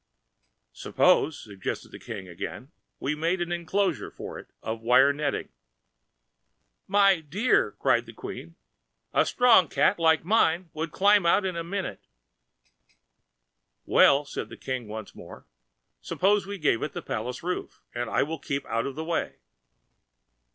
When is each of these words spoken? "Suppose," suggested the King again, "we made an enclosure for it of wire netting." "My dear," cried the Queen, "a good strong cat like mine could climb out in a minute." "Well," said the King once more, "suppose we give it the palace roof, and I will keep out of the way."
"Suppose," 0.73 1.39
suggested 1.39 1.89
the 1.91 1.99
King 1.99 2.27
again, 2.27 2.71
"we 2.99 3.13
made 3.13 3.39
an 3.39 3.51
enclosure 3.51 4.09
for 4.09 4.39
it 4.39 4.47
of 4.63 4.81
wire 4.81 5.13
netting." 5.13 5.49
"My 6.87 7.19
dear," 7.19 7.73
cried 7.73 8.07
the 8.07 8.11
Queen, 8.13 8.55
"a 9.13 9.19
good 9.19 9.25
strong 9.27 9.67
cat 9.67 9.99
like 9.99 10.25
mine 10.25 10.71
could 10.73 10.91
climb 10.91 11.27
out 11.27 11.45
in 11.45 11.55
a 11.55 11.63
minute." 11.63 12.01
"Well," 13.85 14.25
said 14.25 14.49
the 14.49 14.57
King 14.57 14.87
once 14.87 15.13
more, 15.13 15.45
"suppose 16.01 16.47
we 16.47 16.57
give 16.57 16.81
it 16.81 16.93
the 16.93 17.03
palace 17.03 17.43
roof, 17.43 17.83
and 17.93 18.09
I 18.09 18.23
will 18.23 18.39
keep 18.39 18.65
out 18.65 18.87
of 18.87 18.95
the 18.95 19.05
way." 19.05 19.35